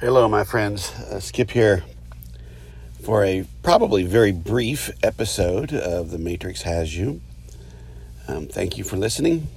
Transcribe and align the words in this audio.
Hello, 0.00 0.26
my 0.28 0.44
friends. 0.44 0.92
Uh, 0.92 1.20
Skip 1.20 1.50
here 1.50 1.84
for 3.02 3.22
a 3.22 3.44
probably 3.62 4.02
very 4.02 4.32
brief 4.32 4.90
episode 5.02 5.74
of 5.74 6.10
The 6.10 6.16
Matrix 6.16 6.62
Has 6.62 6.96
You. 6.96 7.20
Um, 8.26 8.46
thank 8.46 8.78
you 8.78 8.84
for 8.84 8.96
listening. 8.96 9.48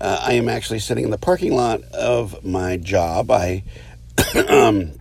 Uh, 0.00 0.18
I 0.20 0.32
am 0.32 0.48
actually 0.48 0.80
sitting 0.80 1.04
in 1.04 1.10
the 1.10 1.16
parking 1.16 1.54
lot 1.54 1.80
of 1.92 2.44
my 2.44 2.76
job. 2.76 3.30
I 3.30 3.62
um, 4.48 4.94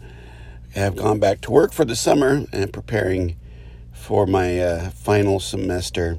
have 0.74 0.96
gone 0.96 1.20
back 1.20 1.42
to 1.42 1.50
work 1.50 1.74
for 1.74 1.84
the 1.84 1.94
summer 1.94 2.46
and 2.50 2.72
preparing 2.72 3.36
for 3.92 4.26
my 4.26 4.58
uh, 4.58 4.88
final 4.88 5.38
semester 5.38 6.18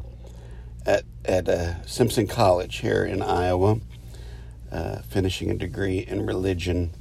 at, 0.85 1.05
at 1.25 1.49
uh, 1.49 1.83
Simpson 1.87 2.27
College 2.27 2.77
here 2.81 3.03
in 3.03 3.23
Iowa, 3.23 3.79
uh, 4.71 4.97
finishing 4.99 5.49
a 5.49 5.55
degree 5.55 5.97
in 5.97 6.27
religion 6.27 6.91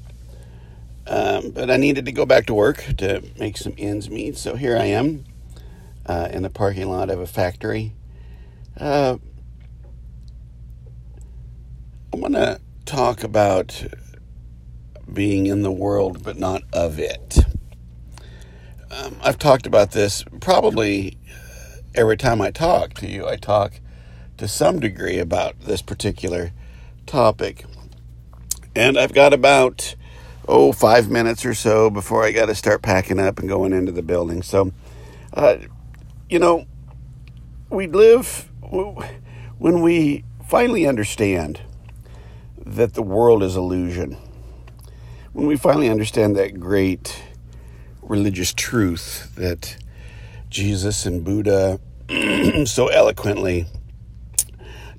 um, 1.06 1.50
but 1.50 1.70
I 1.70 1.76
needed 1.76 2.06
to 2.06 2.12
go 2.12 2.24
back 2.24 2.46
to 2.46 2.54
work 2.54 2.84
to 2.98 3.22
make 3.38 3.56
some 3.56 3.74
ends 3.78 4.08
meet. 4.08 4.36
So 4.36 4.56
here 4.56 4.76
I 4.76 4.84
am 4.86 5.24
uh, 6.06 6.28
in 6.30 6.42
the 6.42 6.50
parking 6.50 6.88
lot 6.88 7.10
of 7.10 7.20
a 7.20 7.26
factory. 7.26 7.92
Uh, 8.78 9.16
I 12.12 12.16
want 12.16 12.34
to 12.34 12.60
talk 12.84 13.22
about 13.22 13.84
being 15.12 15.46
in 15.46 15.62
the 15.62 15.72
world 15.72 16.22
but 16.22 16.38
not 16.38 16.62
of 16.72 16.98
it. 16.98 17.38
Um, 18.90 19.16
I've 19.22 19.38
talked 19.38 19.66
about 19.66 19.92
this 19.92 20.24
probably 20.40 21.16
every 21.94 22.16
time 22.16 22.40
I 22.40 22.50
talk 22.50 22.94
to 22.94 23.08
you. 23.08 23.26
I 23.26 23.36
talk 23.36 23.80
to 24.36 24.48
some 24.48 24.80
degree 24.80 25.18
about 25.18 25.60
this 25.60 25.82
particular 25.82 26.52
topic. 27.06 27.64
And 28.74 28.98
I've 28.98 29.14
got 29.14 29.32
about 29.32 29.94
oh, 30.48 30.72
five 30.72 31.10
minutes 31.10 31.44
or 31.44 31.54
so 31.54 31.90
before 31.90 32.24
I 32.24 32.32
got 32.32 32.46
to 32.46 32.54
start 32.54 32.82
packing 32.82 33.18
up 33.18 33.38
and 33.38 33.48
going 33.48 33.72
into 33.72 33.92
the 33.92 34.02
building. 34.02 34.42
So, 34.42 34.72
uh, 35.34 35.56
you 36.28 36.38
know, 36.38 36.66
we 37.70 37.86
live 37.86 38.50
when 39.58 39.82
we 39.82 40.24
finally 40.48 40.86
understand 40.86 41.60
that 42.64 42.94
the 42.94 43.02
world 43.02 43.42
is 43.42 43.56
illusion. 43.56 44.16
When 45.32 45.46
we 45.46 45.56
finally 45.56 45.88
understand 45.88 46.36
that 46.36 46.60
great 46.60 47.22
religious 48.02 48.52
truth 48.52 49.34
that 49.36 49.76
Jesus 50.50 51.06
and 51.06 51.24
Buddha 51.24 51.80
so 52.66 52.88
eloquently 52.88 53.66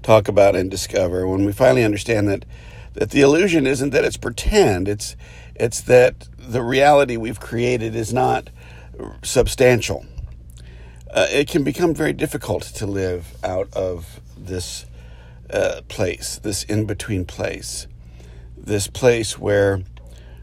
talk 0.01 0.27
about 0.27 0.55
and 0.55 0.71
discover, 0.71 1.27
when 1.27 1.45
we 1.45 1.51
finally 1.51 1.83
understand 1.83 2.27
that 2.29 2.45
that 2.93 3.11
the 3.11 3.21
illusion 3.21 3.67
isn't 3.67 3.91
that 3.91 4.05
it's 4.05 4.17
pretend, 4.17 4.87
it's 4.87 5.15
it's 5.55 5.81
that 5.81 6.27
the 6.37 6.61
reality 6.61 7.17
we've 7.17 7.39
created 7.39 7.95
is 7.95 8.13
not 8.13 8.49
substantial. 9.21 10.05
Uh, 11.11 11.27
it 11.31 11.47
can 11.47 11.63
become 11.63 11.93
very 11.93 12.13
difficult 12.13 12.63
to 12.63 12.87
live 12.87 13.35
out 13.43 13.71
of 13.73 14.19
this 14.35 14.85
uh, 15.51 15.81
place, 15.87 16.39
this 16.39 16.63
in 16.63 16.85
between 16.85 17.23
place, 17.23 17.87
this 18.57 18.87
place 18.87 19.37
where 19.37 19.83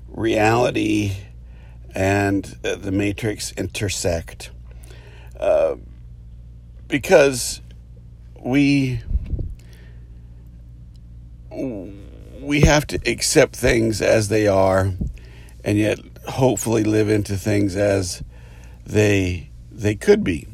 reality 0.09 1.17
and 1.93 2.57
uh, 2.65 2.77
the 2.77 2.93
matrix 2.93 3.53
intersect. 3.53 4.51
Uh, 5.39 5.77
because 6.87 7.61
we 8.39 9.01
we 12.51 12.63
have 12.63 12.85
to 12.85 12.99
accept 13.07 13.55
things 13.55 14.03
as 14.03 14.27
they 14.27 14.49
are 14.49 14.93
and 15.63 15.79
yet 15.79 16.01
hopefully 16.27 16.83
live 16.83 17.09
into 17.09 17.37
things 17.37 17.77
as 17.77 18.25
they 18.85 19.49
they 19.71 19.95
could 19.95 20.25
be. 20.25 20.49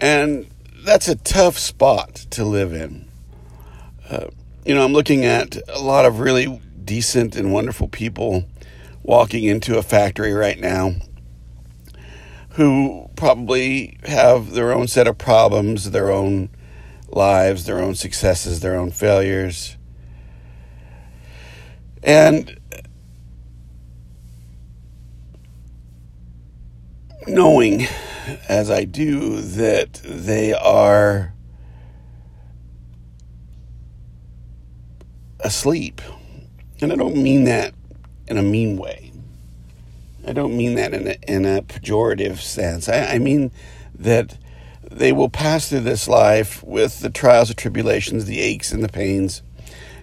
And 0.00 0.50
that's 0.84 1.06
a 1.06 1.14
tough 1.14 1.56
spot 1.56 2.16
to 2.30 2.44
live 2.44 2.72
in. 2.72 3.08
Uh, 4.08 4.30
you 4.64 4.74
know, 4.74 4.84
I'm 4.84 4.92
looking 4.92 5.24
at 5.24 5.56
a 5.68 5.78
lot 5.78 6.06
of 6.06 6.18
really 6.18 6.60
decent 6.84 7.36
and 7.36 7.52
wonderful 7.52 7.86
people 7.86 8.48
walking 9.04 9.44
into 9.44 9.78
a 9.78 9.84
factory 9.84 10.32
right 10.32 10.58
now 10.58 10.94
who 12.54 13.08
probably 13.14 13.96
have 14.06 14.50
their 14.50 14.72
own 14.72 14.88
set 14.88 15.06
of 15.06 15.18
problems, 15.18 15.92
their 15.92 16.10
own 16.10 16.50
lives, 17.10 17.64
their 17.66 17.78
own 17.78 17.94
successes, 17.94 18.58
their 18.58 18.74
own 18.74 18.90
failures. 18.90 19.76
And 22.02 22.58
knowing 27.26 27.86
as 28.48 28.70
I 28.70 28.84
do 28.84 29.40
that 29.40 29.94
they 30.04 30.52
are 30.52 31.32
asleep. 35.40 36.00
And 36.80 36.92
I 36.92 36.96
don't 36.96 37.16
mean 37.16 37.44
that 37.44 37.74
in 38.26 38.38
a 38.38 38.42
mean 38.42 38.76
way. 38.76 39.12
I 40.26 40.32
don't 40.32 40.56
mean 40.56 40.74
that 40.74 40.92
in 40.94 41.08
a, 41.08 41.16
in 41.26 41.44
a 41.46 41.62
pejorative 41.62 42.38
sense. 42.40 42.88
I, 42.88 43.14
I 43.14 43.18
mean 43.18 43.50
that 43.94 44.38
they 44.90 45.12
will 45.12 45.30
pass 45.30 45.68
through 45.68 45.80
this 45.80 46.08
life 46.08 46.62
with 46.62 47.00
the 47.00 47.10
trials 47.10 47.48
and 47.48 47.58
tribulations, 47.58 48.26
the 48.26 48.40
aches 48.40 48.72
and 48.72 48.82
the 48.82 48.88
pains, 48.88 49.42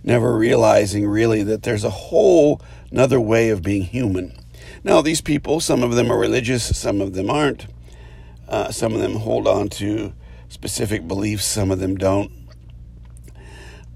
never 0.08 0.38
realizing 0.38 1.06
really 1.06 1.44
that 1.44 1.64
there's 1.64 1.84
a 1.84 1.90
whole 1.90 2.62
another 2.90 3.20
way 3.20 3.50
of 3.50 3.62
being 3.62 3.84
human. 3.84 4.32
Now, 4.82 5.02
these 5.02 5.20
people, 5.20 5.60
some 5.60 5.84
of 5.84 5.96
them 5.96 6.10
are 6.10 6.18
religious, 6.18 6.76
some 6.78 7.02
of 7.02 7.14
them 7.14 7.30
aren't. 7.30 7.68
Uh, 8.48 8.72
some 8.72 8.94
of 8.94 9.02
them 9.02 9.16
hold 9.16 9.46
on 9.46 9.68
to 9.68 10.14
specific 10.48 11.06
beliefs, 11.06 11.44
some 11.44 11.72
of 11.72 11.80
them 11.80 11.98
don't. 11.98 12.32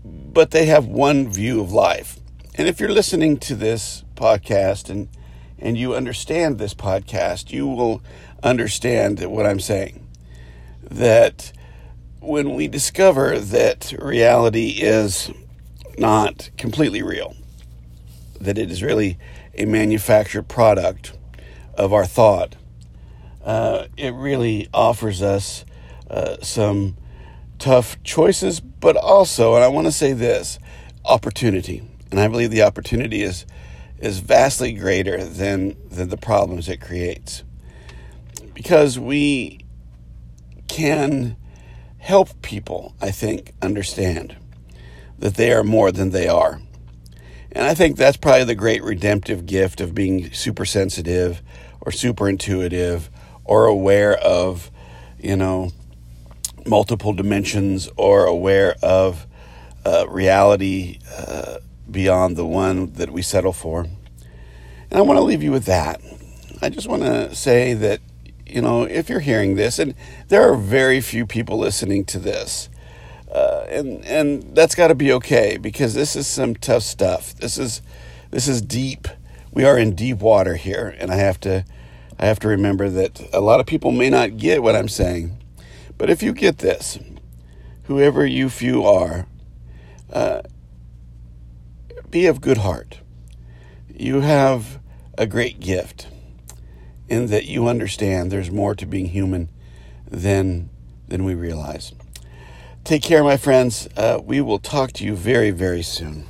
But 0.03 0.51
they 0.51 0.65
have 0.65 0.85
one 0.85 1.31
view 1.31 1.61
of 1.61 1.71
life. 1.71 2.19
And 2.55 2.67
if 2.67 2.81
you're 2.81 2.91
listening 2.91 3.37
to 3.39 3.55
this 3.55 4.03
podcast 4.15 4.89
and 4.89 5.07
and 5.57 5.77
you 5.77 5.93
understand 5.93 6.57
this 6.57 6.73
podcast, 6.73 7.51
you 7.51 7.67
will 7.67 8.01
understand 8.41 9.23
what 9.23 9.45
I'm 9.45 9.59
saying. 9.59 10.05
That 10.89 11.53
when 12.19 12.55
we 12.55 12.67
discover 12.67 13.39
that 13.39 13.93
reality 13.99 14.79
is 14.81 15.29
not 15.97 16.49
completely 16.57 17.01
real, 17.01 17.35
that 18.39 18.57
it 18.57 18.71
is 18.71 18.81
really 18.83 19.17
a 19.57 19.65
manufactured 19.65 20.47
product 20.47 21.13
of 21.75 21.93
our 21.93 22.05
thought. 22.05 22.55
Uh, 23.43 23.87
it 23.97 24.13
really 24.13 24.69
offers 24.73 25.21
us 25.21 25.65
uh, 26.09 26.37
some 26.41 26.95
tough 27.59 28.01
choices, 28.03 28.59
but 28.59 28.95
also, 28.95 29.55
and 29.55 29.63
I 29.63 29.67
want 29.67 29.87
to 29.87 29.91
say 29.91 30.13
this, 30.13 30.59
opportunity. 31.05 31.83
And 32.11 32.19
I 32.19 32.27
believe 32.27 32.51
the 32.51 32.63
opportunity 32.63 33.21
is 33.21 33.45
is 33.99 34.19
vastly 34.19 34.73
greater 34.73 35.23
than 35.23 35.77
than 35.89 36.09
the 36.09 36.17
problems 36.17 36.67
it 36.67 36.81
creates, 36.81 37.43
because 38.53 38.99
we 38.99 39.59
can 40.67 41.35
help 41.99 42.41
people. 42.41 42.95
I 43.01 43.11
think 43.11 43.53
understand 43.61 44.35
that 45.21 45.35
they 45.35 45.53
are 45.53 45.63
more 45.63 45.91
than 45.91 46.09
they 46.09 46.27
are. 46.27 46.59
And 47.53 47.65
I 47.65 47.73
think 47.73 47.95
that's 47.95 48.17
probably 48.17 48.43
the 48.43 48.55
great 48.55 48.83
redemptive 48.83 49.45
gift 49.45 49.81
of 49.81 49.95
being 49.95 50.31
super 50.33 50.65
sensitive 50.65 51.41
or 51.79 51.91
super 51.91 52.27
intuitive 52.27 53.09
or 53.43 53.65
aware 53.65 54.17
of, 54.17 54.71
you 55.19 55.35
know, 55.35 55.71
multiple 56.65 57.13
dimensions 57.13 57.89
or 57.97 58.25
aware 58.25 58.75
of 58.81 59.27
uh, 59.85 60.05
reality 60.09 60.99
uh, 61.17 61.57
beyond 61.89 62.35
the 62.35 62.45
one 62.45 62.93
that 62.93 63.11
we 63.11 63.21
settle 63.21 63.53
for. 63.53 63.81
And 64.89 64.99
I 64.99 65.01
want 65.01 65.17
to 65.17 65.23
leave 65.23 65.43
you 65.43 65.51
with 65.51 65.65
that. 65.65 66.01
I 66.61 66.69
just 66.69 66.87
want 66.87 67.03
to 67.03 67.35
say 67.35 67.73
that, 67.75 68.01
you 68.45 68.61
know, 68.61 68.83
if 68.83 69.09
you're 69.09 69.19
hearing 69.19 69.55
this, 69.55 69.77
and 69.77 69.93
there 70.29 70.51
are 70.51 70.55
very 70.55 70.99
few 70.99 71.25
people 71.25 71.57
listening 71.57 72.05
to 72.05 72.19
this, 72.19 72.69
uh, 73.31 73.65
and 73.69 74.03
and 74.05 74.55
that's 74.55 74.75
got 74.75 74.89
to 74.89 74.95
be 74.95 75.11
okay 75.13 75.57
because 75.57 75.93
this 75.93 76.15
is 76.15 76.27
some 76.27 76.55
tough 76.55 76.83
stuff. 76.83 77.33
This 77.35 77.57
is 77.57 77.81
this 78.29 78.47
is 78.47 78.61
deep. 78.61 79.07
We 79.53 79.65
are 79.65 79.77
in 79.77 79.95
deep 79.95 80.19
water 80.19 80.55
here, 80.55 80.95
and 80.99 81.11
I 81.11 81.15
have 81.15 81.39
to 81.41 81.65
I 82.19 82.25
have 82.25 82.39
to 82.39 82.47
remember 82.47 82.89
that 82.89 83.21
a 83.33 83.39
lot 83.39 83.59
of 83.59 83.65
people 83.65 83.91
may 83.91 84.09
not 84.09 84.37
get 84.37 84.61
what 84.61 84.75
I'm 84.75 84.89
saying, 84.89 85.37
but 85.97 86.09
if 86.09 86.21
you 86.21 86.33
get 86.33 86.59
this, 86.59 86.99
whoever 87.83 88.25
you 88.25 88.49
few 88.49 88.85
are, 88.85 89.27
uh, 90.11 90.41
be 92.09 92.25
of 92.27 92.41
good 92.41 92.59
heart. 92.59 92.99
You 93.87 94.21
have 94.21 94.79
a 95.17 95.25
great 95.25 95.59
gift 95.59 96.07
in 97.07 97.27
that 97.27 97.45
you 97.45 97.67
understand 97.67 98.31
there's 98.31 98.51
more 98.51 98.75
to 98.75 98.85
being 98.85 99.07
human 99.07 99.49
than 100.09 100.69
than 101.07 101.23
we 101.23 101.35
realize. 101.35 101.93
Take 102.83 103.03
care, 103.03 103.23
my 103.23 103.37
friends. 103.37 103.87
Uh, 103.95 104.19
we 104.23 104.41
will 104.41 104.59
talk 104.59 104.91
to 104.93 105.05
you 105.05 105.15
very, 105.15 105.51
very 105.51 105.83
soon. 105.83 106.25